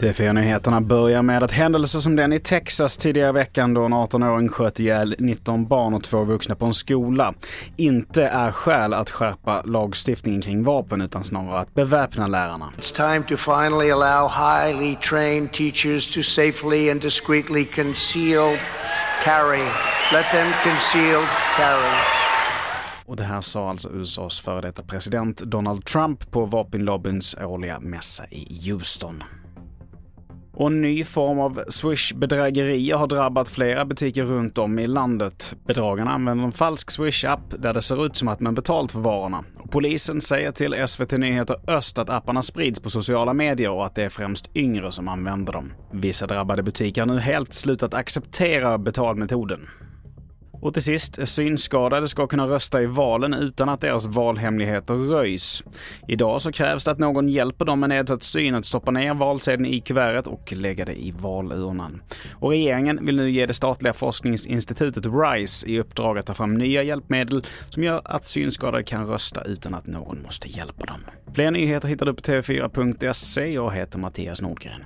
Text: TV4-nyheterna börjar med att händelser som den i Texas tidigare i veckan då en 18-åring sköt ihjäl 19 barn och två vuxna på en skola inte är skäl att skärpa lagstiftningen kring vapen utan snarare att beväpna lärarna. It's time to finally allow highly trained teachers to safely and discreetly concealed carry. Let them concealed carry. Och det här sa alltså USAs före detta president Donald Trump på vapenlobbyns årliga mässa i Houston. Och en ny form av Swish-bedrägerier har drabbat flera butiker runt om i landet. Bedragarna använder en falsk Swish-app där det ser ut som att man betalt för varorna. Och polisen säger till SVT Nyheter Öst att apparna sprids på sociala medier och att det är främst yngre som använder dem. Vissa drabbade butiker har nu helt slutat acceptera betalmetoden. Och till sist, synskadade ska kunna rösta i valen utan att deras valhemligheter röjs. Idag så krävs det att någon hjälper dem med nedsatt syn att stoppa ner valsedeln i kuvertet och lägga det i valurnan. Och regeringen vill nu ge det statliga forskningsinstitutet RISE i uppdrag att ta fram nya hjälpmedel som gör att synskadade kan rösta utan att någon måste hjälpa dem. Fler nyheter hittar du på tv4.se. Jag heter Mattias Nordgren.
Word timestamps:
TV4-nyheterna 0.00 0.80
börjar 0.80 1.22
med 1.22 1.42
att 1.42 1.52
händelser 1.52 2.00
som 2.00 2.16
den 2.16 2.32
i 2.32 2.40
Texas 2.40 2.96
tidigare 2.96 3.28
i 3.28 3.32
veckan 3.32 3.74
då 3.74 3.84
en 3.84 3.94
18-åring 3.94 4.48
sköt 4.48 4.80
ihjäl 4.80 5.16
19 5.18 5.66
barn 5.66 5.94
och 5.94 6.04
två 6.04 6.24
vuxna 6.24 6.54
på 6.54 6.66
en 6.66 6.74
skola 6.74 7.34
inte 7.76 8.24
är 8.24 8.52
skäl 8.52 8.94
att 8.94 9.10
skärpa 9.10 9.62
lagstiftningen 9.62 10.42
kring 10.42 10.64
vapen 10.64 11.00
utan 11.00 11.24
snarare 11.24 11.60
att 11.60 11.74
beväpna 11.74 12.26
lärarna. 12.26 12.68
It's 12.78 12.94
time 12.96 13.24
to 13.28 13.36
finally 13.36 13.90
allow 13.90 14.28
highly 14.28 14.96
trained 14.96 15.52
teachers 15.52 16.14
to 16.14 16.22
safely 16.22 16.90
and 16.90 17.00
discreetly 17.00 17.64
concealed 17.64 18.60
carry. 19.24 19.64
Let 20.12 20.26
them 20.32 20.52
concealed 20.64 21.28
carry. 21.56 22.29
Och 23.10 23.16
det 23.16 23.24
här 23.24 23.40
sa 23.40 23.70
alltså 23.70 23.90
USAs 23.92 24.40
före 24.40 24.60
detta 24.60 24.82
president 24.82 25.38
Donald 25.38 25.84
Trump 25.84 26.30
på 26.30 26.44
vapenlobbyns 26.44 27.36
årliga 27.40 27.80
mässa 27.80 28.24
i 28.30 28.70
Houston. 28.70 29.22
Och 30.52 30.66
en 30.66 30.80
ny 30.80 31.04
form 31.04 31.38
av 31.38 31.62
Swish-bedrägerier 31.68 32.96
har 32.96 33.06
drabbat 33.06 33.48
flera 33.48 33.84
butiker 33.84 34.24
runt 34.24 34.58
om 34.58 34.78
i 34.78 34.86
landet. 34.86 35.56
Bedragarna 35.66 36.10
använder 36.10 36.44
en 36.44 36.52
falsk 36.52 36.90
Swish-app 36.90 37.54
där 37.58 37.74
det 37.74 37.82
ser 37.82 38.06
ut 38.06 38.16
som 38.16 38.28
att 38.28 38.40
man 38.40 38.54
betalt 38.54 38.92
för 38.92 39.00
varorna. 39.00 39.44
Och 39.58 39.70
polisen 39.70 40.20
säger 40.20 40.52
till 40.52 40.88
SVT 40.88 41.12
Nyheter 41.12 41.56
Öst 41.66 41.98
att 41.98 42.10
apparna 42.10 42.42
sprids 42.42 42.80
på 42.80 42.90
sociala 42.90 43.32
medier 43.32 43.70
och 43.70 43.86
att 43.86 43.94
det 43.94 44.02
är 44.02 44.08
främst 44.08 44.50
yngre 44.56 44.92
som 44.92 45.08
använder 45.08 45.52
dem. 45.52 45.72
Vissa 45.92 46.26
drabbade 46.26 46.62
butiker 46.62 47.00
har 47.02 47.06
nu 47.06 47.20
helt 47.20 47.54
slutat 47.54 47.94
acceptera 47.94 48.78
betalmetoden. 48.78 49.68
Och 50.60 50.74
till 50.74 50.82
sist, 50.82 51.28
synskadade 51.28 52.08
ska 52.08 52.26
kunna 52.26 52.46
rösta 52.46 52.82
i 52.82 52.86
valen 52.86 53.34
utan 53.34 53.68
att 53.68 53.80
deras 53.80 54.06
valhemligheter 54.06 54.94
röjs. 54.94 55.64
Idag 56.08 56.42
så 56.42 56.52
krävs 56.52 56.84
det 56.84 56.90
att 56.90 56.98
någon 56.98 57.28
hjälper 57.28 57.64
dem 57.64 57.80
med 57.80 57.88
nedsatt 57.88 58.22
syn 58.22 58.54
att 58.54 58.66
stoppa 58.66 58.90
ner 58.90 59.14
valsedeln 59.14 59.66
i 59.66 59.80
kuvertet 59.80 60.26
och 60.26 60.52
lägga 60.52 60.84
det 60.84 60.94
i 60.94 61.10
valurnan. 61.10 62.02
Och 62.32 62.50
regeringen 62.50 63.06
vill 63.06 63.16
nu 63.16 63.30
ge 63.30 63.46
det 63.46 63.54
statliga 63.54 63.92
forskningsinstitutet 63.92 65.06
RISE 65.06 65.66
i 65.66 65.80
uppdrag 65.80 66.18
att 66.18 66.26
ta 66.26 66.34
fram 66.34 66.54
nya 66.54 66.82
hjälpmedel 66.82 67.44
som 67.70 67.82
gör 67.82 68.00
att 68.04 68.24
synskadade 68.24 68.82
kan 68.82 69.06
rösta 69.06 69.44
utan 69.44 69.74
att 69.74 69.86
någon 69.86 70.22
måste 70.22 70.48
hjälpa 70.48 70.86
dem. 70.86 71.00
Fler 71.34 71.50
nyheter 71.50 71.88
hittar 71.88 72.06
du 72.06 72.14
på 72.14 72.22
tv4.se. 72.22 73.46
Jag 73.46 73.74
heter 73.74 73.98
Mattias 73.98 74.40
Nordgren. 74.40 74.84